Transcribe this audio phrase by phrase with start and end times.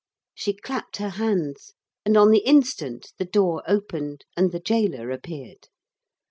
[0.33, 1.75] She clapped her hands.
[2.07, 5.67] And on the instant the door opened and the gaoler appeared.